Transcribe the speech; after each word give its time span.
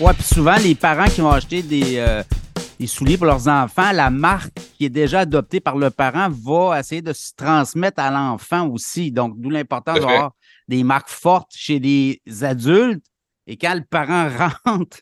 Ouais, 0.00 0.14
puis 0.14 0.22
souvent, 0.22 0.56
les 0.56 0.74
parents 0.74 1.04
qui 1.04 1.20
vont 1.20 1.30
acheter 1.30 1.62
des, 1.62 1.98
euh, 1.98 2.22
des 2.78 2.86
souliers 2.86 3.18
pour 3.18 3.26
leurs 3.26 3.48
enfants, 3.48 3.92
la 3.92 4.08
marque 4.08 4.54
qui 4.78 4.86
est 4.86 4.90
déjà 4.90 5.20
adoptée 5.20 5.60
par 5.60 5.76
le 5.76 5.90
parent 5.90 6.28
va 6.30 6.80
essayer 6.80 7.02
de 7.02 7.12
se 7.12 7.32
transmettre 7.36 8.00
à 8.00 8.10
l'enfant 8.10 8.66
aussi. 8.68 9.12
Donc, 9.12 9.34
d'où 9.38 9.50
l'importance 9.50 9.96
d'avoir 10.06 10.32
des 10.68 10.84
marques 10.84 11.10
fortes 11.10 11.50
chez 11.54 11.78
les 11.78 12.20
adultes. 12.42 13.04
Et 13.46 13.56
quand 13.58 13.74
le 13.74 13.82
parent 13.84 14.30
rentre 14.64 14.98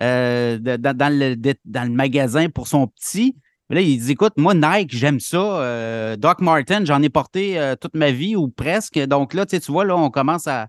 euh, 0.00 0.58
dans, 0.58 0.96
dans 0.96 1.18
le, 1.18 1.34
de- 1.34 1.54
dans 1.64 1.82
le 1.88 1.94
magasin 1.94 2.48
pour 2.48 2.68
son 2.68 2.86
petit, 2.86 3.34
là, 3.68 3.80
il 3.80 3.98
dit 3.98 4.12
Écoute, 4.12 4.34
moi, 4.36 4.54
Nike, 4.54 4.94
j'aime 4.96 5.18
ça. 5.18 5.38
Euh, 5.38 6.14
Doc 6.16 6.40
Martin, 6.40 6.84
j'en 6.84 7.02
ai 7.02 7.08
porté 7.08 7.58
toute 7.80 7.96
ma 7.96 8.12
vie 8.12 8.36
ou 8.36 8.46
presque. 8.48 8.96
Donc 9.06 9.34
là, 9.34 9.44
tu 9.44 9.56
sais, 9.56 9.60
tu 9.60 9.72
vois, 9.72 9.84
là, 9.84 9.96
on 9.96 10.10
commence 10.10 10.46
à, 10.46 10.68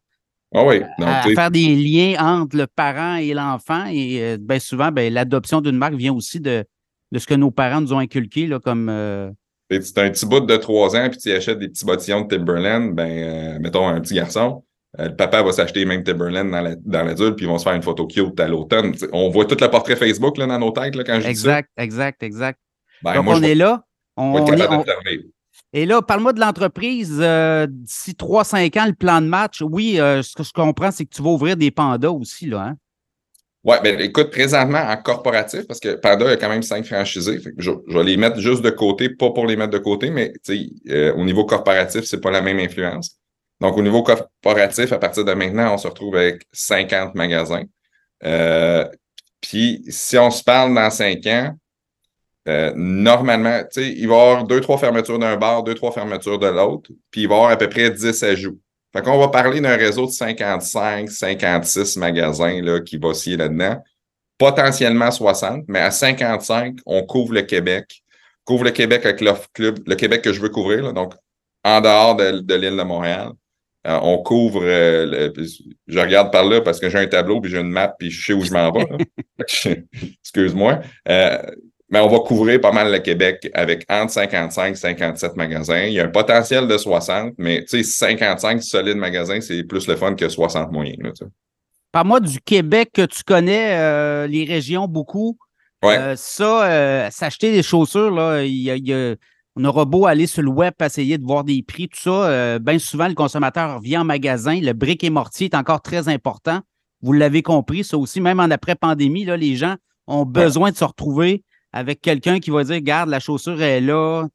Ah 0.56 0.64
oui. 0.66 0.80
Donc, 1.00 1.08
à 1.08 1.22
faire 1.36 1.52
des 1.52 1.76
liens 1.76 2.16
entre 2.20 2.56
le 2.58 2.68
parent 2.68 3.16
et 3.18 3.34
l'enfant. 3.34 3.86
Et 3.92 4.22
euh, 4.22 4.38
ben, 4.40 4.60
souvent, 4.60 4.92
ben, 4.92 5.12
l'adoption 5.14 5.60
d'une 5.62 5.78
marque 5.78 5.96
vient 5.96 6.14
aussi 6.14 6.40
de, 6.40 6.64
de 7.12 7.20
ce 7.20 7.28
que 7.28 7.34
nos 7.36 7.52
parents 7.52 7.82
nous 7.82 7.94
ont 7.94 8.00
inculqué, 8.00 8.48
là, 8.48 8.60
comme 8.60 8.88
euh, 8.90 9.30
tu 9.70 9.76
as 9.98 10.02
un 10.04 10.10
petit 10.10 10.26
bout 10.26 10.40
de 10.40 10.56
3 10.56 10.96
ans, 10.96 11.10
puis 11.10 11.20
tu 11.20 11.32
achètes 11.32 11.60
des 11.60 11.68
petits 11.68 11.84
bottillons 11.86 12.22
de 12.22 12.28
Timberland, 12.36 12.94
ben, 12.96 13.10
euh, 13.10 13.60
mettons 13.60 13.88
un 13.88 14.00
petit 14.00 14.14
garçon. 14.16 14.64
euh, 15.00 15.10
le 15.10 15.16
papa 15.16 15.44
va 15.44 15.52
s'acheter 15.52 15.80
les 15.82 15.86
mêmes 15.86 16.04
Timberland 16.04 16.50
dans 16.50 16.62
la- 16.62 16.76
dans 16.78 17.04
l'adulte, 17.04 17.36
puis 17.36 17.46
ils 17.46 17.50
vont 17.50 17.58
se 17.58 17.64
faire 17.66 17.74
une 17.74 17.84
photo 17.84 18.08
cute 18.08 18.40
à 18.40 18.48
l'automne. 18.48 18.96
On 19.12 19.30
voit 19.30 19.44
tout 19.46 19.58
le 19.60 19.70
portrait 19.70 19.98
Facebook 19.98 20.38
là, 20.38 20.48
dans 20.48 20.58
nos 20.58 20.72
têtes 20.72 20.96
là, 20.96 21.04
quand 21.04 21.16
je 21.20 21.28
dis 21.28 21.36
ça. 21.36 21.60
exact, 21.60 21.70
exact, 21.78 22.24
exact. 22.24 22.60
Ben, 23.04 23.14
Donc, 23.16 23.26
moi, 23.26 23.36
on 23.36 23.40
je 23.40 23.44
est 23.46 23.56
là. 23.56 23.84
On, 24.16 24.24
on 24.34 24.48
est- 24.48 24.68
on-. 24.70 24.84
Et 25.74 25.86
là, 25.86 26.02
parle-moi 26.02 26.34
de 26.34 26.40
l'entreprise. 26.40 27.18
euh, 27.20 27.68
D'ici 27.70 28.14
3-5 28.14 28.80
ans, 28.80 28.86
le 28.86 28.94
plan 28.94 29.22
de 29.22 29.28
match. 29.28 29.62
Oui, 29.62 30.00
euh, 30.00 30.22
ce 30.24 30.34
que 30.36 30.44
je 30.44 30.54
comprends, 30.54 30.92
c'est 30.92 31.06
que 31.06 31.14
tu 31.14 31.22
vas 31.22 31.30
ouvrir 31.30 31.58
des 31.58 31.72
pandas 31.72 32.10
aussi, 32.10 32.48
là. 32.48 32.62
Hein? 32.70 32.76
Ouais, 33.64 33.82
ben 33.84 34.00
écoute, 34.00 34.32
présentement 34.32 34.78
en 34.80 34.96
corporatif, 34.96 35.68
parce 35.68 35.82
que 35.82 35.96
Panda 35.96 36.30
a 36.30 36.38
quand 36.38 36.48
même 36.48 36.64
cinq 36.64 36.86
franchisés, 36.86 37.42
je, 37.58 37.72
vais 37.88 38.04
les 38.04 38.16
mettre 38.16 38.40
juste 38.40 38.62
de 38.62 38.70
côté, 38.70 39.10
pas 39.10 39.32
pour 39.32 39.46
les 39.46 39.58
mettre 39.58 39.72
de 39.72 39.78
côté, 39.78 40.10
mais 40.10 40.32
euh, 40.90 41.14
au 41.16 41.26
niveau 41.26 41.44
corporatif, 41.44 42.06
c'est 42.06 42.22
pas 42.22 42.32
la 42.32 42.42
même 42.42 42.60
influence. 42.60 43.18
Donc, 43.60 43.76
au 43.76 43.82
niveau 43.82 44.04
corporatif, 44.04 44.94
à 44.94 45.00
partir 45.00 45.26
de 45.26 45.34
maintenant, 45.34 45.74
on 45.74 45.78
se 45.78 45.88
retrouve 45.88 46.16
avec 46.16 46.44
50 46.54 47.16
magasins. 47.16 47.64
Puis, 49.42 49.84
si 49.90 50.18
on 50.18 50.32
se 50.32 50.44
parle 50.44 50.74
dans 50.74 50.90
cinq 50.90 51.26
ans, 51.28 51.54
euh, 52.48 52.72
normalement, 52.76 53.60
tu 53.72 53.82
sais, 53.82 53.90
il 53.94 54.08
va 54.08 54.16
y 54.16 54.20
avoir 54.20 54.44
deux, 54.46 54.62
trois 54.62 54.78
fermetures 54.78 55.20
d'un 55.20 55.36
bar, 55.38 55.64
deux, 55.64 55.74
trois 55.74 55.92
fermetures 55.92 56.40
de 56.40 56.48
l'autre, 56.48 56.90
puis 57.12 57.22
il 57.22 57.28
va 57.28 57.36
y 57.36 57.38
avoir 57.38 57.52
à 57.52 57.58
peu 57.58 57.68
près 57.70 57.90
10 57.92 58.24
ajouts. 58.24 58.60
Fait 58.94 59.02
qu'on 59.02 59.18
va 59.20 59.28
parler 59.28 59.60
d'un 59.62 59.76
réseau 59.76 60.06
de 60.06 60.12
55, 60.12 61.10
56 61.10 61.98
magasins 61.98 62.62
là, 62.62 62.80
qui 62.80 62.98
va 62.98 63.10
osciller 63.10 63.38
là-dedans. 63.38 63.82
Potentiellement 64.38 65.12
60, 65.12 65.66
mais 65.68 65.80
à 65.80 65.92
55, 65.92 66.78
on 66.86 67.04
couvre 67.04 67.34
le 67.34 67.42
Québec. 67.42 68.02
Couvre 68.46 68.64
le 68.66 68.72
Québec 68.72 69.04
avec 69.06 69.20
l'offre 69.22 69.48
club, 69.54 69.80
le 69.86 69.96
Québec 69.96 70.22
que 70.22 70.32
je 70.32 70.40
veux 70.40 70.50
couvrir, 70.50 70.84
là, 70.84 70.92
donc 70.94 71.14
en 71.64 71.82
dehors 71.82 72.16
de, 72.16 72.40
de 72.40 72.56
l'île 72.56 72.78
de 72.78 72.84
Montréal. 72.84 73.32
Euh, 73.86 74.00
on 74.02 74.18
couvre, 74.20 74.62
euh, 74.64 75.06
le- 75.34 75.46
je 75.88 76.00
regarde 76.00 76.32
par 76.32 76.46
là 76.46 76.62
parce 76.62 76.80
que 76.80 76.90
j'ai 76.90 76.98
un 76.98 77.08
tableau, 77.08 77.42
puis 77.42 77.52
j'ai 77.52 77.60
une 77.60 77.70
map, 77.72 77.90
puis 77.98 78.10
je 78.12 78.26
sais 78.26 78.34
où 78.34 78.42
je 78.44 78.52
m'en 78.52 78.72
vais. 78.72 78.88
Excuse-moi. 80.24 80.80
Euh, 81.10 81.38
mais 81.90 82.00
on 82.00 82.08
va 82.10 82.20
couvrir 82.20 82.60
pas 82.60 82.72
mal 82.72 82.92
le 82.92 83.00
Québec 83.00 83.50
avec 83.54 83.86
entre 83.90 84.12
55 84.12 84.72
et 84.72 84.76
57 84.76 85.36
magasins. 85.36 85.84
Il 85.84 85.94
y 85.94 86.00
a 86.00 86.06
un 86.06 86.10
potentiel 86.10 86.68
de 86.68 86.78
60, 86.78 87.34
mais 87.38 87.62
tu 87.64 87.82
sais, 87.82 87.84
55 87.84 88.62
solides 88.62 88.98
magasins, 88.98 89.40
c'est 89.42 89.64
plus 89.64 89.88
le 89.88 89.96
fun 89.96 90.16
que 90.16 90.28
60 90.28 90.72
moyens. 90.72 90.98
Parle-moi 91.92 92.20
du 92.20 92.40
Québec 92.42 92.90
que 92.94 93.06
tu 93.06 93.24
connais, 93.24 93.78
euh, 93.78 94.28
les 94.28 94.44
régions 94.44 94.88
beaucoup. 94.88 95.38
Ouais. 95.84 95.98
Euh, 95.98 96.16
ça, 96.16 96.66
euh, 96.70 97.10
s'acheter 97.12 97.52
des 97.52 97.64
chaussures, 97.64 98.12
là, 98.12 98.44
il 98.44 98.62
y 98.62 98.72
a- 98.72 98.76
il 98.76 98.88
y 98.88 98.94
a- 98.94 99.16
on 99.56 99.64
aura 99.66 99.86
beau 99.86 100.06
aller 100.06 100.28
sur 100.28 100.44
le 100.44 100.50
web, 100.50 100.74
essayer 100.84 101.18
de 101.18 101.24
voir 101.24 101.44
des 101.44 101.64
prix, 101.64 101.88
tout 101.88 102.00
ça. 102.00 102.60
Bien 102.60 102.78
souvent, 102.78 103.08
le 103.08 103.16
consommateur 103.16 103.80
vient 103.80 104.02
en 104.02 104.06
magasin. 104.06 104.60
Le 104.62 104.74
brick 104.74 105.04
et 105.04 105.10
mortier 105.10 105.46
est 105.46 105.56
encore 105.56 105.82
très 105.82 106.10
important. 106.10 106.60
Vous 107.02 107.14
l'avez 107.14 107.42
compris, 107.42 107.84
ça 107.84 107.98
aussi, 107.98 108.22
même 108.22 108.40
en 108.40 108.52
après-pandémie, 108.52 109.26
là, 109.26 109.36
les 109.38 109.56
gens 109.56 109.76
ont 110.06 110.26
besoin 110.26 110.72
de 110.72 110.76
se 110.76 110.84
retrouver 110.84 111.44
avec 111.78 112.02
quelqu'un 112.02 112.40
qui 112.40 112.50
va 112.50 112.64
dire 112.64 112.82
Garde, 112.82 113.10
la 113.10 113.20
chaussure 113.20 113.62
est 113.62 113.82
là, 113.82 114.26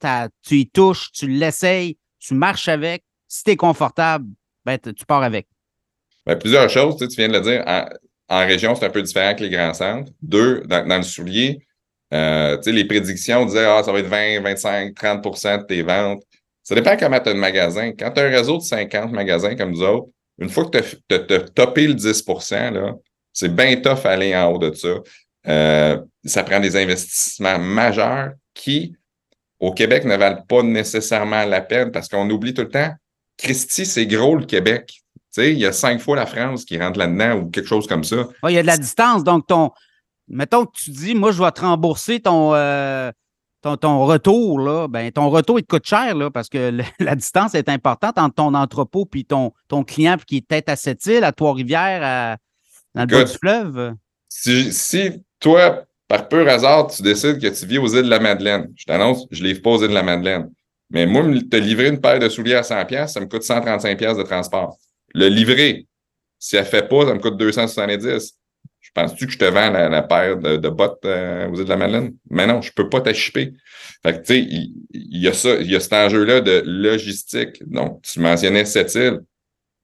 tu 0.47 0.59
y 0.59 0.69
touches, 0.69 1.11
tu 1.13 1.27
l'essayes, 1.27 1.99
tu 2.21 2.35
marches 2.35 2.69
avec. 2.69 3.03
Si 3.27 3.43
tu 3.43 3.51
es 3.51 3.57
confortable, 3.57 4.27
ben, 4.65 4.79
tu 4.79 5.05
pars 5.05 5.25
avec. 5.25 5.49
Ben, 6.25 6.37
plusieurs 6.37 6.71
choses, 6.71 6.97
tu, 6.97 7.07
viens 7.17 7.29
de 7.29 7.33
le 7.33 7.41
dire. 7.41 7.65
En, 8.29 8.47
région, 8.47 8.77
c'est 8.77 8.87
un 8.87 8.91
peu 8.91 9.03
différent 9.03 9.35
que 9.35 9.43
les 9.43 9.51
grands 9.51 9.75
centres. 9.75 10.13
Deux, 10.23 10.63
dans, 10.67 10.97
le 10.97 11.03
soulier, 11.03 11.67
euh, 12.15 12.57
les 12.65 12.85
prédictions 12.85 13.45
disaient 13.45 13.65
ah, 13.65 13.83
ça 13.83 13.91
va 13.91 13.99
être 13.99 14.07
20, 14.07 14.41
25, 14.41 14.95
30% 14.95 15.63
de 15.63 15.67
tes 15.67 15.83
ventes. 15.83 16.23
Ça 16.63 16.77
dépend 16.77 16.97
comment 16.97 17.19
tu 17.19 17.31
as 17.31 17.33
un 17.33 17.37
magasin. 17.37 17.91
Quand 17.99 18.13
tu 18.13 18.21
as 18.21 18.25
un 18.25 18.31
réseau 18.31 18.59
de 18.59 18.63
50 18.63 19.11
magasins 19.11 19.57
comme 19.57 19.73
nous 19.73 19.83
autres, 19.83 20.07
une 20.39 20.49
fois 20.49 20.67
que 20.67 20.79
tu 20.79 21.15
as, 21.15 21.41
topé 21.41 21.89
le 21.89 21.95
10 21.95 22.25
là, 22.51 22.95
c'est 23.33 23.53
bien 23.53 23.75
tough 23.81 24.07
aller 24.07 24.37
en 24.37 24.53
haut 24.53 24.59
de 24.59 24.73
ça. 24.73 24.95
Euh, 25.49 26.01
ça 26.25 26.45
prend 26.45 26.61
des 26.61 26.77
investissements 26.77 27.59
majeurs 27.59 28.33
qui, 28.55 28.97
au 29.59 29.73
Québec, 29.73 30.05
ne 30.05 30.17
valent 30.17 30.43
pas 30.49 30.63
nécessairement 30.63 31.45
la 31.45 31.61
peine 31.61 31.91
parce 31.91 32.09
qu'on 32.09 32.29
oublie 32.31 32.55
tout 32.55 32.63
le 32.63 32.69
temps, 32.69 32.93
Christy, 33.39 33.87
c'est 33.87 34.07
gros 34.07 34.37
le 34.37 34.45
Québec. 34.47 35.01
Il 35.39 35.59
y 35.59 35.67
a 35.67 35.73
cinq 35.73 36.01
fois 36.01 36.15
la 36.17 36.27
France 36.27 36.65
qui 36.65 36.79
rentre 36.79 36.99
là-dedans 36.99 37.39
ou 37.39 37.51
quelque 37.51 37.67
chose 37.69 37.87
comme 37.87 38.05
ça. 38.05 38.29
Ouais, 38.43 38.53
il 38.53 38.55
y 38.55 38.59
a 38.59 38.63
de 38.63 38.67
la 38.67 38.77
distance. 38.77 39.25
Donc, 39.25 39.47
ton, 39.47 39.71
mettons 40.29 40.67
que 40.67 40.73
tu 40.77 40.91
dis, 40.91 41.15
moi, 41.15 41.33
je 41.33 41.43
vais 41.43 41.51
te 41.51 41.63
rembourser 41.63 42.21
ton, 42.21 42.55
euh, 42.55 43.11
ton, 43.63 43.77
ton 43.79 44.05
retour. 44.05 44.61
Là. 44.61 44.89
Ben, 44.89 45.11
ton 45.11 45.31
retour, 45.31 45.59
il 45.59 45.63
te 45.63 45.69
coûte 45.75 45.87
cher 45.87 46.15
là, 46.15 46.31
parce 46.31 46.51
que 46.51 46.71
le- 46.77 46.85
la 47.01 47.17
distance 47.17 47.55
est 47.55 47.69
importante 47.71 48.19
entre 48.19 48.35
ton 48.35 48.53
entrepôt 48.55 49.09
et 49.15 49.25
ton, 49.25 49.53
ton 49.69 49.83
client 49.85 50.17
qui 50.27 50.37
est 50.37 50.47
peut-être 50.47 50.69
à 50.69 50.77
Sept-Îles, 50.77 51.25
à 51.25 51.33
Trois-Rivières, 51.33 52.03
à- 52.05 52.37
dans 52.95 53.03
le 53.03 53.07
bas 53.07 53.25
du 53.25 53.33
fleuve. 53.33 53.95
Si, 54.29 54.71
si 54.73 55.13
toi, 55.43 55.85
par 56.09 56.29
pur 56.29 56.49
hasard, 56.49 56.87
tu 56.87 57.03
décides 57.03 57.41
que 57.41 57.49
tu 57.49 57.67
vis 57.67 57.79
aux 57.79 57.89
îles 57.89 58.05
de 58.05 58.11
la 58.11 58.21
Madeleine, 58.21 58.73
je 58.77 58.85
t'annonce, 58.85 59.27
je 59.31 59.43
ne 59.43 59.49
livre 59.49 59.61
pas 59.61 59.71
aux 59.71 59.83
îles 59.83 59.89
de 59.89 59.95
la 59.95 60.03
Madeleine. 60.03 60.51
Mais 60.91 61.07
moi, 61.07 61.23
te 61.51 61.57
livrer 61.57 61.89
une 61.89 62.01
paire 62.01 62.19
de 62.19 62.29
souliers 62.29 62.55
à 62.55 62.61
100$, 62.63 62.87
piastres, 62.87 63.15
ça 63.15 63.21
me 63.21 63.27
coûte 63.27 63.43
135$ 63.43 63.97
piastres 63.97 64.23
de 64.23 64.29
transport. 64.29 64.77
Le 65.15 65.29
livrer, 65.29 65.87
si 66.39 66.57
elle 66.57 66.65
ne 66.65 66.69
fait 66.69 66.89
pas, 66.89 67.07
ça 67.07 67.15
me 67.15 67.19
coûte 67.19 67.41
270$. 67.41 68.33
Je 68.81 68.91
penses-tu 68.95 69.27
que 69.27 69.33
je 69.33 69.39
te 69.39 69.45
vends 69.45 69.71
la, 69.71 69.89
la 69.89 70.03
paire 70.03 70.37
de, 70.37 70.57
de 70.57 70.69
bottes 70.69 71.05
euh, 71.07 71.49
aux 71.49 71.55
îles 71.57 71.65
de 71.65 71.69
la 71.69 71.77
Madeleine? 71.77 72.15
Mais 72.29 72.47
non, 72.47 72.61
je 72.61 72.71
ne 72.71 72.75
peux 72.75 72.91
pas 72.91 73.01
t'achipper. 73.01 73.53
Fait 74.03 74.13
que, 74.13 74.19
tu 74.19 74.35
sais, 74.35 74.41
il, 74.41 74.75
il 74.91 75.23
y 75.23 75.29
a 75.29 75.33
ça, 75.33 75.55
il 75.55 75.71
y 75.71 75.77
a 75.77 75.81
cet 75.81 75.95
enjeu-là 75.95 76.41
de 76.41 76.63
logistique. 76.67 77.63
Donc, 77.67 78.03
tu 78.03 78.21
mentionnais 78.21 78.65
cette 78.67 78.95
île. 78.95 79.21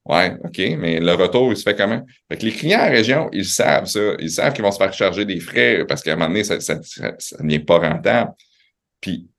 Ouais, 0.09 0.35
OK, 0.43 0.57
mais 0.79 0.99
le 0.99 1.13
retour, 1.13 1.51
il 1.51 1.55
se 1.57 1.61
fait 1.61 1.75
comment? 1.75 2.03
Fait 2.27 2.37
que 2.39 2.43
les 2.43 2.51
clients 2.51 2.79
en 2.79 2.89
région, 2.89 3.29
ils 3.31 3.45
savent 3.45 3.85
ça. 3.85 3.99
Ils 4.17 4.31
savent 4.31 4.53
qu'ils 4.53 4.63
vont 4.63 4.71
se 4.71 4.79
faire 4.79 4.91
charger 4.91 5.23
des 5.23 5.39
frais 5.39 5.85
parce 5.87 6.01
qu'à 6.01 6.13
un 6.13 6.15
moment 6.15 6.29
donné, 6.29 6.43
ça 6.43 6.59
ça, 6.59 6.81
ça, 6.81 7.13
ça 7.19 7.37
n'est 7.41 7.59
pas 7.59 7.77
rentable. 7.77 8.31
Puis, 8.99 9.29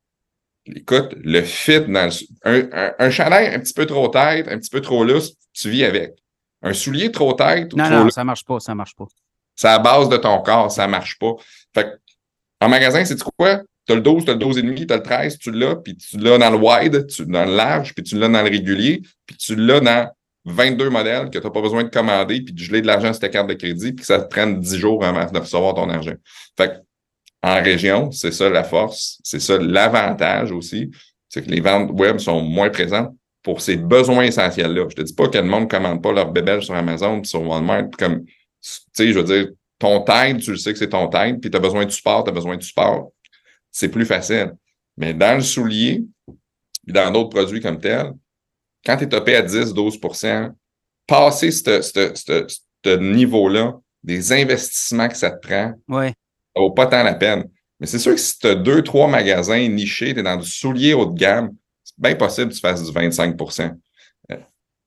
écoute, 0.66 1.12
le 1.24 1.42
fit 1.42 1.80
dans 1.80 2.08
le, 2.08 2.12
un, 2.44 2.68
un, 2.72 2.94
un 3.00 3.10
chandail 3.10 3.52
un 3.52 3.58
petit 3.58 3.74
peu 3.74 3.84
trop 3.84 4.06
tête, 4.06 4.46
un 4.46 4.58
petit 4.58 4.70
peu 4.70 4.80
trop 4.80 5.02
lousse, 5.02 5.32
tu 5.52 5.70
vis 5.70 5.82
avec. 5.84 6.12
Un 6.62 6.72
soulier 6.72 7.10
trop 7.10 7.32
tête 7.32 7.74
Non, 7.74 7.84
trop 7.86 7.92
non, 7.92 8.04
lousse, 8.04 8.14
ça 8.14 8.22
marche 8.22 8.44
pas, 8.44 8.60
ça 8.60 8.72
marche 8.72 8.94
pas. 8.94 9.06
c'est 9.56 9.66
à 9.66 9.72
la 9.72 9.78
base 9.80 10.08
de 10.08 10.18
ton 10.18 10.40
corps, 10.40 10.70
ça 10.70 10.86
marche 10.86 11.18
pas. 11.18 11.32
Fait 11.74 11.82
que, 11.82 11.88
en 12.60 12.68
magasin, 12.68 13.04
c'est 13.04 13.20
quoi? 13.20 13.62
Tu 13.86 13.92
as 13.92 13.96
le 13.96 14.02
12, 14.02 14.24
tu 14.24 14.30
as 14.30 14.34
le 14.34 14.38
12,5, 14.38 14.86
tu 14.86 14.92
as 14.92 14.96
le 14.98 15.02
13, 15.02 15.38
tu 15.38 15.50
l'as, 15.50 15.74
puis 15.74 15.96
tu 15.96 16.16
l'as 16.16 16.38
dans 16.38 16.50
le 16.50 16.58
wide, 16.58 17.08
tu 17.08 17.26
dans 17.26 17.44
le 17.44 17.56
large, 17.56 17.92
puis 17.92 18.04
tu 18.04 18.16
l'as 18.16 18.28
dans 18.28 18.42
le 18.42 18.50
régulier, 18.50 19.02
puis 19.26 19.36
tu 19.36 19.56
l'as 19.56 19.80
dans 19.80 20.08
22 20.44 20.90
modèles 20.90 21.30
que 21.30 21.38
tu 21.38 21.44
n'as 21.44 21.50
pas 21.50 21.60
besoin 21.60 21.84
de 21.84 21.88
commander, 21.88 22.42
puis 22.42 22.54
de 22.54 22.58
geler 22.58 22.80
de 22.80 22.86
l'argent 22.86 23.12
sur 23.12 23.20
ta 23.20 23.28
carte 23.28 23.48
de 23.48 23.54
crédit, 23.54 23.92
puis 23.92 24.00
que 24.00 24.06
ça 24.06 24.20
te 24.20 24.28
prenne 24.28 24.60
10 24.60 24.76
jours 24.76 25.04
avant 25.04 25.30
de 25.30 25.38
recevoir 25.38 25.74
ton 25.74 25.88
argent. 25.90 26.14
Fait 26.56 26.68
que, 26.68 26.74
en 27.42 27.62
région, 27.62 28.10
c'est 28.10 28.32
ça 28.32 28.48
la 28.48 28.64
force, 28.64 29.18
c'est 29.24 29.40
ça 29.40 29.58
l'avantage 29.58 30.52
aussi, 30.52 30.90
c'est 31.28 31.42
que 31.42 31.50
les 31.50 31.60
ventes 31.60 31.90
web 31.92 32.18
sont 32.18 32.42
moins 32.42 32.70
présentes 32.70 33.14
pour 33.42 33.60
ces 33.60 33.76
besoins 33.76 34.24
essentiels-là. 34.24 34.86
Je 34.90 34.96
te 34.96 35.02
dis 35.02 35.14
pas 35.14 35.28
que 35.28 35.38
le 35.38 35.44
monde 35.44 35.64
ne 35.64 35.68
commande 35.68 36.02
pas 36.02 36.12
leur 36.12 36.30
bébelle 36.30 36.62
sur 36.62 36.74
Amazon, 36.74 37.20
puis 37.20 37.28
sur 37.28 37.42
Walmart, 37.42 37.90
comme, 37.98 38.24
tu 38.24 38.32
sais, 38.92 39.12
je 39.12 39.18
veux 39.18 39.24
dire, 39.24 39.48
ton 39.78 40.04
tide, 40.04 40.40
tu 40.40 40.50
le 40.50 40.58
sais 40.58 40.72
que 40.72 40.78
c'est 40.78 40.90
ton 40.90 41.08
tide, 41.08 41.40
puis 41.40 41.50
tu 41.50 41.56
as 41.56 41.60
besoin 41.60 41.86
de 41.86 41.90
support, 41.90 42.24
tu 42.24 42.30
as 42.30 42.34
besoin 42.34 42.56
de 42.56 42.62
support. 42.62 43.12
C'est 43.70 43.88
plus 43.88 44.04
facile. 44.04 44.52
Mais 44.96 45.14
dans 45.14 45.36
le 45.36 45.42
soulier, 45.42 46.04
puis 46.84 46.92
dans 46.92 47.10
d'autres 47.10 47.30
produits 47.30 47.60
comme 47.60 47.80
tels, 47.80 48.12
quand 48.84 48.96
tu 48.96 49.04
es 49.04 49.08
topé 49.08 49.36
à 49.36 49.42
10-12% 49.42 50.50
passer 51.06 51.50
ce- 51.50 52.96
niveau-là, 52.96 53.78
des 54.02 54.32
investissements 54.32 55.08
que 55.08 55.16
ça 55.16 55.30
te 55.30 55.46
prend, 55.46 55.72
Oui. 55.88 56.08
ça 56.08 56.60
vaut 56.62 56.70
pas 56.70 56.86
tant 56.86 57.02
la 57.02 57.14
peine. 57.14 57.44
Mais 57.78 57.86
c'est 57.86 57.98
sûr 57.98 58.12
que 58.14 58.20
si 58.20 58.38
tu 58.38 58.46
as 58.46 58.54
deux, 58.54 58.82
trois 58.82 59.08
magasins 59.08 59.66
nichés, 59.68 60.14
tu 60.14 60.20
es 60.20 60.22
dans 60.22 60.36
du 60.36 60.48
soulier 60.48 60.94
haut 60.94 61.06
de 61.06 61.18
gamme, 61.18 61.50
c'est 61.84 61.98
bien 61.98 62.14
possible 62.14 62.48
que 62.50 62.54
tu 62.54 62.60
fasses 62.60 62.82
du 62.84 62.92
25% 62.92 63.72
Euh, 64.30 64.36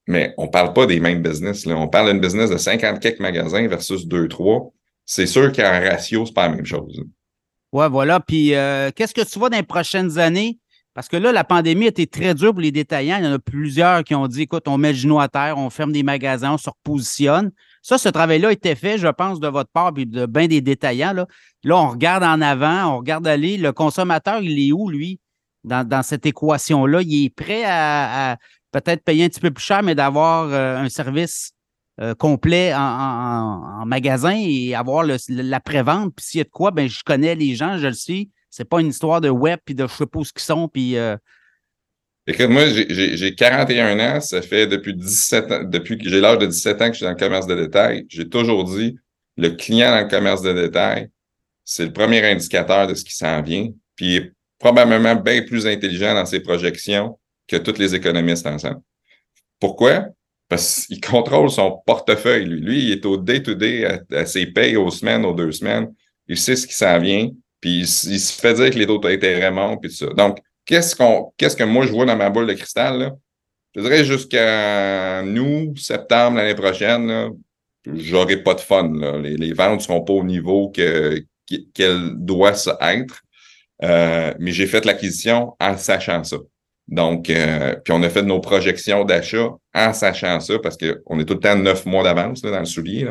Mais 0.08 0.34
on 0.38 0.48
parle 0.48 0.72
pas 0.72 0.86
des 0.86 1.00
mêmes 1.00 1.22
business. 1.22 1.66
Là. 1.66 1.76
On 1.76 1.88
parle 1.88 2.10
d'une 2.12 2.20
business 2.20 2.50
de 2.50 2.56
50 2.56 3.00
quelques 3.00 3.20
magasins 3.20 3.66
versus 3.68 4.06
2, 4.06 4.28
3. 4.28 4.72
c'est 5.06 5.26
sûr 5.26 5.52
qu'en 5.52 5.62
ratio, 5.80 6.24
c'est 6.26 6.32
pas 6.34 6.48
la 6.48 6.56
même 6.56 6.64
chose. 6.66 7.02
Ouais, 7.72 7.88
voilà. 7.88 8.20
Puis, 8.20 8.54
euh, 8.54 8.90
qu'est-ce 8.94 9.12
que 9.14 9.20
tu 9.28 9.38
vois 9.38 9.50
dans 9.50 9.56
les 9.56 9.62
prochaines 9.62 10.18
années? 10.18 10.58
Parce 10.94 11.08
que 11.08 11.16
là, 11.16 11.32
la 11.32 11.42
pandémie 11.42 11.86
a 11.86 11.88
été 11.88 12.06
très 12.06 12.34
dure 12.34 12.52
pour 12.52 12.60
les 12.60 12.70
détaillants. 12.70 13.16
Il 13.18 13.24
y 13.24 13.28
en 13.28 13.32
a 13.32 13.38
plusieurs 13.40 14.04
qui 14.04 14.14
ont 14.14 14.28
dit 14.28 14.42
écoute, 14.42 14.68
on 14.68 14.78
met 14.78 14.92
le 14.92 14.98
genou 14.98 15.18
à 15.18 15.28
terre, 15.28 15.58
on 15.58 15.68
ferme 15.68 15.90
des 15.90 16.04
magasins, 16.04 16.52
on 16.52 16.58
se 16.58 16.70
repositionne. 16.70 17.50
Ça, 17.82 17.98
ce 17.98 18.08
travail-là 18.08 18.48
a 18.48 18.52
été 18.52 18.76
fait, 18.76 18.96
je 18.96 19.08
pense, 19.08 19.40
de 19.40 19.48
votre 19.48 19.70
part, 19.70 19.92
puis 19.92 20.06
de 20.06 20.24
bien 20.26 20.46
des 20.46 20.60
détaillants. 20.60 21.12
Là. 21.12 21.26
on 21.68 21.88
regarde 21.88 22.22
en 22.22 22.40
avant, 22.40 22.94
on 22.94 22.98
regarde 22.98 23.26
aller. 23.26 23.56
Le 23.56 23.72
consommateur, 23.72 24.40
il 24.40 24.68
est 24.68 24.72
où, 24.72 24.88
lui, 24.88 25.18
dans, 25.64 26.02
cette 26.04 26.26
équation-là? 26.26 27.02
Il 27.02 27.24
est 27.24 27.34
prêt 27.34 27.64
à, 27.66 28.38
peut-être 28.70 29.02
payer 29.02 29.24
un 29.24 29.28
petit 29.28 29.40
peu 29.40 29.50
plus 29.50 29.64
cher, 29.64 29.82
mais 29.82 29.96
d'avoir 29.96 30.48
euh, 30.52 30.78
un 30.78 30.88
service 30.88 31.52
euh, 32.00 32.14
complet 32.14 32.72
en, 32.72 33.84
magasin 33.84 34.36
et 34.36 34.76
avoir 34.76 35.04
la 35.28 35.60
pré-vente. 35.60 36.14
Puis 36.14 36.26
s'il 36.26 36.38
y 36.38 36.40
a 36.40 36.44
de 36.44 36.50
quoi, 36.50 36.70
ben 36.70 36.88
je 36.88 37.02
connais 37.04 37.34
les 37.34 37.56
gens, 37.56 37.78
je 37.78 37.88
le 37.88 37.92
sais 37.94 38.28
c'est 38.54 38.64
pas 38.64 38.80
une 38.80 38.86
histoire 38.86 39.20
de 39.20 39.28
web 39.28 39.58
puis 39.64 39.74
de 39.74 39.84
je 39.84 39.92
sais 39.92 40.06
pas 40.06 40.20
où 40.20 40.22
ils 40.22 40.40
sont. 40.40 40.68
Puis, 40.68 40.96
euh... 40.96 41.16
Écoute, 42.24 42.48
moi, 42.48 42.66
j'ai 42.68 43.34
41 43.34 43.98
ans. 43.98 44.20
Ça 44.20 44.42
fait 44.42 44.68
depuis 44.68 44.94
17 44.94 45.52
ans, 45.52 45.64
depuis 45.64 45.98
que 45.98 46.08
j'ai 46.08 46.20
l'âge 46.20 46.38
de 46.38 46.46
17 46.46 46.80
ans 46.80 46.86
que 46.86 46.92
je 46.92 46.98
suis 46.98 47.04
dans 47.04 47.10
le 47.10 47.16
commerce 47.16 47.48
de 47.48 47.56
détail. 47.56 48.06
J'ai 48.08 48.28
toujours 48.28 48.62
dit, 48.62 48.96
le 49.36 49.50
client 49.50 49.90
dans 49.90 50.02
le 50.02 50.08
commerce 50.08 50.42
de 50.42 50.52
détail, 50.52 51.10
c'est 51.64 51.84
le 51.84 51.92
premier 51.92 52.24
indicateur 52.24 52.86
de 52.86 52.94
ce 52.94 53.02
qui 53.02 53.16
s'en 53.16 53.42
vient. 53.42 53.70
Puis 53.96 54.06
il 54.06 54.16
est 54.18 54.32
probablement 54.60 55.16
bien 55.16 55.42
plus 55.42 55.66
intelligent 55.66 56.14
dans 56.14 56.24
ses 56.24 56.38
projections 56.38 57.18
que 57.48 57.56
tous 57.56 57.76
les 57.78 57.96
économistes 57.96 58.46
ensemble. 58.46 58.82
Pourquoi? 59.58 60.06
Parce 60.48 60.86
qu'il 60.86 61.00
contrôle 61.00 61.50
son 61.50 61.82
portefeuille. 61.84 62.44
Lui, 62.44 62.60
lui 62.60 62.84
il 62.84 62.92
est 62.92 63.04
au 63.04 63.16
day-to-day, 63.16 63.84
à, 63.84 64.00
à, 64.12 64.26
ses 64.26 64.46
payes 64.46 64.76
aux 64.76 64.90
semaines, 64.90 65.24
aux 65.24 65.34
deux 65.34 65.50
semaines. 65.50 65.92
Il 66.28 66.38
sait 66.38 66.54
ce 66.54 66.68
qui 66.68 66.74
s'en 66.74 67.00
vient. 67.00 67.30
Puis 67.64 67.78
il, 67.80 68.20
se 68.20 68.38
fait 68.38 68.52
dire 68.52 68.68
que 68.68 68.78
les 68.78 68.86
taux 68.86 68.98
d'intérêt 68.98 69.50
montent, 69.50 69.80
puis 69.80 69.88
tout 69.88 69.96
ça. 69.96 70.12
Donc, 70.12 70.36
qu'est-ce 70.66 70.94
qu'on, 70.94 71.32
qu'est-ce 71.38 71.56
que 71.56 71.64
moi 71.64 71.86
je 71.86 71.92
vois 71.92 72.04
dans 72.04 72.14
ma 72.14 72.28
boule 72.28 72.46
de 72.46 72.52
cristal, 72.52 72.98
là? 72.98 73.12
Je 73.74 73.80
dirais 73.80 74.04
jusqu'à 74.04 75.22
nous, 75.22 75.74
septembre 75.74 76.36
l'année 76.36 76.54
prochaine, 76.54 77.30
j'aurai 77.86 78.36
pas 78.36 78.52
de 78.52 78.60
fun. 78.60 78.92
Les, 79.22 79.54
ventes 79.54 79.78
ne 79.78 79.82
seront 79.82 80.02
pas 80.02 80.12
au 80.12 80.24
niveau 80.24 80.68
que, 80.68 81.24
qu'elles 81.72 82.12
doivent 82.16 82.76
être. 82.82 83.22
Euh, 83.82 84.34
mais 84.38 84.52
j'ai 84.52 84.66
fait 84.66 84.84
l'acquisition 84.84 85.56
en 85.58 85.78
sachant 85.78 86.22
ça. 86.22 86.36
Donc, 86.86 87.30
euh, 87.30 87.76
puis 87.82 87.94
on 87.94 88.02
a 88.02 88.10
fait 88.10 88.22
nos 88.22 88.40
projections 88.40 89.06
d'achat 89.06 89.48
en 89.74 89.92
sachant 89.94 90.38
ça, 90.38 90.58
parce 90.58 90.76
qu'on 90.76 91.18
est 91.18 91.24
tout 91.24 91.34
le 91.34 91.40
temps 91.40 91.56
neuf 91.56 91.86
mois 91.86 92.04
d'avance 92.04 92.42
dans 92.42 92.58
le 92.58 92.66
soulier 92.66 93.08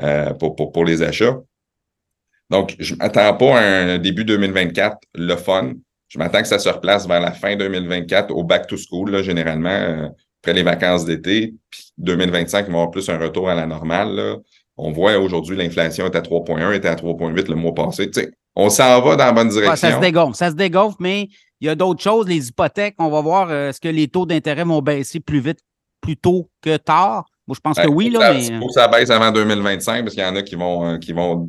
euh, 0.00 0.32
pour, 0.32 0.56
pour 0.56 0.84
les 0.86 1.02
achats. 1.02 1.38
Donc, 2.52 2.76
je 2.78 2.92
ne 2.92 2.98
m'attends 2.98 3.34
pas 3.34 3.58
à 3.58 3.62
un 3.62 3.98
début 3.98 4.26
2024 4.26 4.98
le 5.14 5.36
fun. 5.36 5.72
Je 6.08 6.18
m'attends 6.18 6.42
que 6.42 6.48
ça 6.48 6.58
se 6.58 6.68
replace 6.68 7.08
vers 7.08 7.20
la 7.20 7.32
fin 7.32 7.56
2024 7.56 8.30
au 8.30 8.44
back 8.44 8.66
to 8.66 8.76
school, 8.76 9.10
là, 9.10 9.22
généralement, 9.22 9.70
euh, 9.70 10.08
après 10.42 10.52
les 10.52 10.62
vacances 10.62 11.06
d'été. 11.06 11.54
Puis 11.70 11.92
2025, 11.96 12.58
il 12.58 12.64
va 12.64 12.68
y 12.68 12.74
avoir 12.74 12.90
plus 12.90 13.08
un 13.08 13.16
retour 13.16 13.48
à 13.48 13.54
la 13.54 13.64
normale. 13.64 14.36
On 14.76 14.92
voit 14.92 15.16
aujourd'hui, 15.16 15.56
l'inflation 15.56 16.04
est 16.04 16.14
à 16.14 16.20
3,1, 16.20 16.74
était 16.74 16.88
à 16.88 16.94
3,8 16.94 17.48
le 17.48 17.54
mois 17.54 17.72
passé. 17.72 18.10
on 18.54 18.68
s'en 18.68 19.00
va 19.00 19.16
dans 19.16 19.24
la 19.24 19.32
bonne 19.32 19.48
direction. 19.48 19.88
ça 19.88 19.96
se 19.96 20.00
dégonfle, 20.00 20.36
ça 20.36 20.50
se 20.50 20.54
dégonfle, 20.54 20.96
mais 21.00 21.28
il 21.62 21.68
y 21.68 21.70
a 21.70 21.74
d'autres 21.74 22.02
choses. 22.02 22.28
Les 22.28 22.48
hypothèques, 22.48 22.96
on 22.98 23.08
va 23.08 23.22
voir 23.22 23.48
euh, 23.48 23.70
est-ce 23.70 23.80
que 23.80 23.88
les 23.88 24.08
taux 24.08 24.26
d'intérêt 24.26 24.64
vont 24.64 24.82
baisser 24.82 25.20
plus 25.20 25.40
vite, 25.40 25.60
plus 26.02 26.18
tôt 26.18 26.50
que 26.60 26.76
tard? 26.76 27.24
Moi, 27.46 27.54
je 27.56 27.60
pense 27.60 27.78
que 27.78 27.88
oui. 27.88 28.10
Là, 28.10 28.34
mais... 28.34 28.58
faut 28.58 28.66
que 28.66 28.74
ça 28.74 28.88
baisse 28.88 29.08
avant 29.08 29.32
2025 29.32 30.02
parce 30.02 30.14
qu'il 30.14 30.22
y 30.22 30.26
en 30.26 30.36
a 30.36 30.42
qui 30.42 30.54
vont, 30.54 30.86
euh, 30.86 30.98
qui 30.98 31.14
vont 31.14 31.48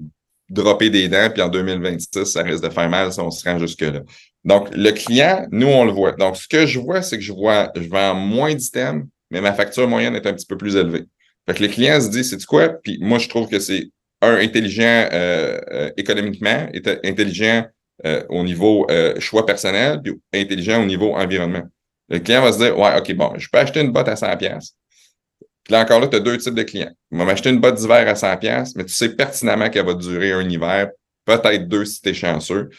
dropper 0.53 0.89
des 0.89 1.07
dents, 1.07 1.29
puis 1.31 1.41
en 1.41 1.49
2026, 1.49 2.25
ça 2.25 2.43
risque 2.43 2.63
de 2.63 2.69
faire 2.69 2.89
mal 2.89 3.11
si 3.11 3.19
on 3.19 3.31
se 3.31 3.47
rend 3.47 3.57
jusque-là. 3.57 4.01
Donc, 4.43 4.69
le 4.75 4.91
client, 4.91 5.47
nous, 5.51 5.67
on 5.67 5.85
le 5.85 5.91
voit. 5.91 6.11
Donc, 6.13 6.37
ce 6.37 6.47
que 6.47 6.65
je 6.65 6.79
vois, 6.79 7.01
c'est 7.01 7.17
que 7.17 7.23
je 7.23 7.33
vois, 7.33 7.71
je 7.75 7.87
vends 7.89 8.13
moins 8.13 8.53
d'items, 8.53 9.05
mais 9.31 9.41
ma 9.41 9.53
facture 9.53 9.87
moyenne 9.87 10.15
est 10.15 10.27
un 10.27 10.33
petit 10.33 10.45
peu 10.45 10.57
plus 10.57 10.75
élevée. 10.75 11.05
Fait 11.47 11.55
que 11.55 11.63
le 11.63 11.69
client 11.69 11.99
se 11.99 12.09
dit, 12.09 12.23
c'est 12.23 12.43
quoi? 12.45 12.69
Puis 12.69 12.97
moi, 13.01 13.19
je 13.19 13.27
trouve 13.27 13.49
que 13.49 13.59
c'est 13.59 13.89
un 14.21 14.35
intelligent 14.35 15.09
euh, 15.11 15.59
euh, 15.71 15.91
économiquement, 15.97 16.67
intelligent 17.03 17.65
euh, 18.05 18.23
au 18.29 18.43
niveau 18.43 18.87
choix 19.19 19.45
personnel, 19.45 20.01
puis 20.03 20.13
intelligent 20.33 20.81
au 20.81 20.85
niveau 20.85 21.15
environnement. 21.15 21.63
Le 22.09 22.19
client 22.19 22.41
va 22.41 22.51
se 22.51 22.59
dire, 22.59 22.77
ouais, 22.77 22.97
OK, 22.97 23.13
bon, 23.13 23.33
je 23.37 23.47
peux 23.51 23.59
acheter 23.59 23.81
une 23.81 23.91
botte 23.91 24.07
à 24.07 24.15
100 24.15 24.37
pièces 24.37 24.75
puis 25.63 25.71
là, 25.71 25.81
encore 25.81 25.99
là, 25.99 26.07
tu 26.07 26.17
as 26.17 26.19
deux 26.19 26.37
types 26.37 26.55
de 26.55 26.63
clients. 26.63 26.91
On 27.11 27.17
va 27.17 27.25
m'acheter 27.25 27.49
une 27.49 27.59
botte 27.59 27.75
d'hiver 27.75 28.07
à 28.07 28.13
100$, 28.13 28.73
mais 28.75 28.85
tu 28.85 28.93
sais 28.93 29.15
pertinemment 29.15 29.69
qu'elle 29.69 29.85
va 29.85 29.93
durer 29.93 30.33
un 30.33 30.47
hiver, 30.49 30.89
peut-être 31.25 31.67
deux 31.67 31.85
si 31.85 32.01
tu 32.01 32.09
es 32.09 32.13
chanceux. 32.13 32.69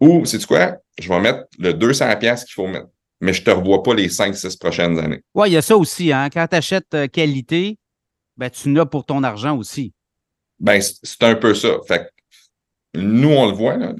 Ou, 0.00 0.24
sais-tu 0.24 0.46
quoi? 0.46 0.78
Je 0.98 1.08
vais 1.08 1.20
mettre 1.20 1.44
le 1.58 1.72
200$ 1.72 2.44
qu'il 2.44 2.54
faut 2.54 2.66
mettre, 2.66 2.88
mais 3.20 3.32
je 3.32 3.40
ne 3.40 3.44
te 3.44 3.50
revois 3.50 3.82
pas 3.82 3.94
les 3.94 4.08
5-6 4.08 4.58
prochaines 4.58 4.98
années. 4.98 5.20
Oui, 5.34 5.50
il 5.50 5.52
y 5.52 5.56
a 5.56 5.62
ça 5.62 5.76
aussi. 5.76 6.12
Hein? 6.12 6.28
Quand 6.32 6.46
tu 6.48 6.56
achètes 6.56 6.94
euh, 6.94 7.06
qualité, 7.06 7.78
ben, 8.36 8.48
tu 8.48 8.70
n'as 8.70 8.86
pour 8.86 9.04
ton 9.04 9.22
argent 9.22 9.56
aussi. 9.56 9.92
Ben, 10.58 10.80
c'est 10.80 11.22
un 11.22 11.34
peu 11.34 11.54
ça. 11.54 11.76
Fait 11.86 12.08
nous, 12.94 13.30
on 13.30 13.46
le 13.46 13.52
voit, 13.52 13.76
là, 13.76 13.94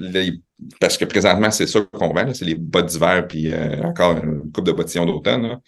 parce 0.80 0.98
que 0.98 1.04
présentement, 1.04 1.50
c'est 1.50 1.66
ça 1.66 1.80
qu'on 1.80 2.12
vend, 2.12 2.32
c'est 2.34 2.44
les 2.44 2.54
bottes 2.54 2.86
d'hiver, 2.86 3.26
puis 3.26 3.52
euh, 3.52 3.82
encore 3.82 4.16
une 4.18 4.52
coupe 4.52 4.66
de 4.66 4.72
bottillons 4.72 5.06
d'automne. 5.06 5.58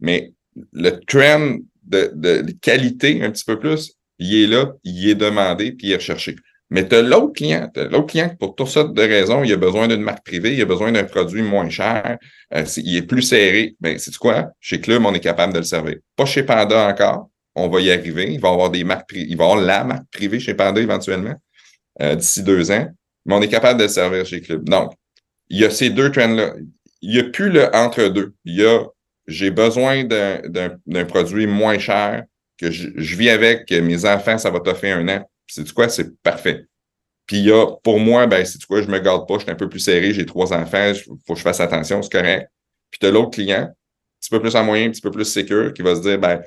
Mais 0.00 0.32
le 0.72 0.90
trend 1.06 1.58
de, 1.90 2.44
qualité 2.60 3.22
un 3.22 3.30
petit 3.30 3.44
peu 3.44 3.58
plus, 3.58 3.94
il 4.18 4.44
est 4.44 4.46
là, 4.46 4.72
il 4.84 5.08
est 5.08 5.14
demandé, 5.14 5.72
puis 5.72 5.88
il 5.88 5.92
est 5.92 5.96
recherché. 5.96 6.36
Mais 6.70 6.86
tu 6.86 6.94
as 6.94 7.02
l'autre 7.02 7.32
client, 7.32 7.68
l'autre 7.90 8.06
client 8.06 8.34
pour 8.38 8.54
toutes 8.54 8.68
sortes 8.68 8.94
de 8.94 9.02
raisons, 9.02 9.42
il 9.42 9.52
a 9.52 9.56
besoin 9.56 9.88
d'une 9.88 10.02
marque 10.02 10.24
privée, 10.24 10.54
il 10.54 10.62
a 10.62 10.66
besoin 10.66 10.92
d'un 10.92 11.02
produit 11.02 11.42
moins 11.42 11.68
cher, 11.68 12.16
euh, 12.54 12.64
il 12.76 12.96
est 12.96 13.02
plus 13.02 13.22
serré. 13.22 13.74
Ben, 13.80 13.98
c'est 13.98 14.16
quoi? 14.16 14.50
Chez 14.60 14.80
Club, 14.80 15.04
on 15.04 15.12
est 15.12 15.20
capable 15.20 15.52
de 15.52 15.58
le 15.58 15.64
servir. 15.64 15.96
Pas 16.14 16.26
chez 16.26 16.44
Panda 16.44 16.88
encore, 16.88 17.28
on 17.56 17.68
va 17.68 17.80
y 17.80 17.90
arriver. 17.90 18.32
Il 18.32 18.40
va 18.40 18.50
avoir 18.50 18.70
des 18.70 18.84
marques 18.84 19.10
il 19.14 19.36
va 19.36 19.44
avoir 19.44 19.60
la 19.60 19.82
marque 19.82 20.06
privée 20.12 20.38
chez 20.38 20.54
Panda 20.54 20.80
éventuellement, 20.80 21.34
euh, 22.00 22.14
d'ici 22.14 22.44
deux 22.44 22.70
ans, 22.70 22.88
mais 23.26 23.34
on 23.34 23.42
est 23.42 23.48
capable 23.48 23.80
de 23.80 23.84
le 23.84 23.90
servir 23.90 24.24
chez 24.24 24.40
Club. 24.40 24.68
Donc, 24.68 24.92
il 25.48 25.58
y 25.58 25.64
a 25.64 25.70
ces 25.70 25.90
deux 25.90 26.12
trends-là. 26.12 26.54
Il 27.02 27.10
n'y 27.10 27.18
a 27.18 27.24
plus 27.24 27.50
le 27.50 27.74
entre-deux. 27.74 28.34
Il 28.44 28.54
y 28.54 28.64
a 28.64 28.84
j'ai 29.30 29.50
besoin 29.50 30.04
d'un 30.04 31.04
produit 31.04 31.46
moins 31.46 31.78
cher, 31.78 32.24
que 32.58 32.70
je, 32.70 33.16
vis 33.16 33.30
avec, 33.30 33.70
mes 33.70 34.04
enfants, 34.04 34.36
ça 34.36 34.50
va 34.50 34.60
t'offrir 34.60 34.98
un 34.98 35.08
an. 35.08 35.30
C'est 35.46 35.72
quoi? 35.72 35.88
C'est 35.88 36.20
parfait. 36.22 36.66
Puis 37.26 37.38
il 37.38 37.44
y 37.44 37.52
a, 37.52 37.66
pour 37.82 37.98
moi, 38.00 38.26
ben, 38.26 38.44
c'est 38.44 38.62
quoi, 38.64 38.82
je 38.82 38.88
me 38.88 38.98
garde 38.98 39.26
pas, 39.26 39.34
je 39.34 39.42
suis 39.42 39.50
un 39.50 39.54
peu 39.54 39.68
plus 39.68 39.80
serré, 39.80 40.12
j'ai 40.12 40.26
trois 40.26 40.52
enfants, 40.52 40.92
il 40.92 41.00
faut 41.26 41.34
que 41.34 41.38
je 41.38 41.42
fasse 41.42 41.60
attention, 41.60 42.02
c'est 42.02 42.12
correct. 42.12 42.50
Puis 42.90 42.98
tu 42.98 43.06
as 43.06 43.10
l'autre 43.10 43.30
client, 43.30 43.62
un 43.62 43.74
petit 44.20 44.30
peu 44.30 44.40
plus 44.40 44.54
en 44.56 44.64
moyen, 44.64 44.88
un 44.88 44.90
petit 44.90 45.00
peu 45.00 45.12
plus 45.12 45.24
sécure, 45.24 45.72
qui 45.72 45.82
va 45.82 45.94
se 45.94 46.00
dire, 46.00 46.18
ben, 46.18 46.42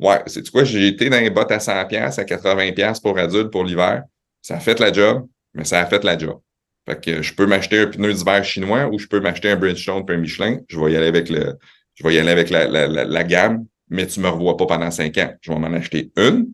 ouais, 0.00 0.22
c'est 0.26 0.48
quoi, 0.50 0.64
j'ai 0.64 0.88
été 0.88 1.10
dans 1.10 1.20
les 1.20 1.30
bottes 1.30 1.52
à 1.52 1.58
100$, 1.58 1.94
à 2.18 2.24
80$ 2.24 3.02
pour 3.02 3.18
adulte 3.18 3.50
pour 3.50 3.64
l'hiver. 3.64 4.04
Ça 4.40 4.56
a 4.56 4.60
fait 4.60 4.80
la 4.80 4.92
job, 4.92 5.28
mais 5.54 5.64
ça 5.64 5.80
a 5.80 5.86
fait 5.86 6.02
la 6.02 6.16
job. 6.18 6.40
Fait 6.88 7.00
que 7.00 7.22
je 7.22 7.34
peux 7.34 7.46
m'acheter 7.46 7.78
un 7.78 7.86
pneu 7.86 8.12
d'hiver 8.12 8.42
chinois 8.42 8.88
ou 8.88 8.98
je 8.98 9.06
peux 9.06 9.20
m'acheter 9.20 9.50
un 9.50 9.56
Bridgestone 9.56 10.04
puis 10.04 10.16
un 10.16 10.18
Michelin. 10.18 10.58
Je 10.66 10.80
vais 10.80 10.92
y 10.92 10.96
aller 10.96 11.06
avec 11.06 11.28
le, 11.28 11.56
je 11.94 12.04
vais 12.04 12.14
y 12.14 12.18
aller 12.18 12.30
avec 12.30 12.50
la, 12.50 12.66
la, 12.66 12.86
la, 12.86 13.24
gamme, 13.24 13.66
mais 13.88 14.06
tu 14.06 14.20
ne 14.20 14.24
me 14.24 14.30
revois 14.30 14.56
pas 14.56 14.66
pendant 14.66 14.90
cinq 14.90 15.18
ans. 15.18 15.34
Je 15.40 15.52
vais 15.52 15.58
m'en 15.58 15.72
acheter 15.72 16.12
une, 16.16 16.52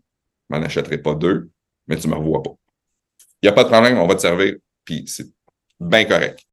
je 0.51 0.57
m'en 0.57 0.63
achèterai 0.63 0.99
pas 0.99 1.15
deux, 1.15 1.51
mais 1.87 1.97
tu 1.97 2.09
ne 2.09 2.13
me 2.13 2.19
revois 2.19 2.43
pas. 2.43 2.55
Il 3.43 3.47
n'y 3.47 3.49
a 3.51 3.53
pas 3.53 3.65
de 3.65 3.69
problème, 3.69 3.99
on 3.99 4.07
va 4.07 4.15
te 4.15 4.21
servir, 4.21 4.57
puis 4.85 5.05
c'est 5.07 5.27
bien 5.79 6.05
correct. 6.05 6.48